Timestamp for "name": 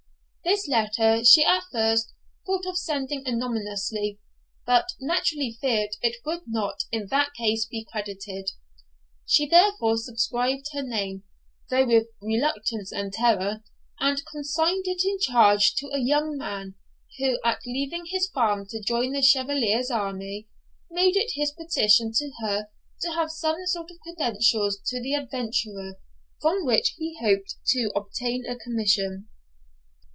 10.81-11.23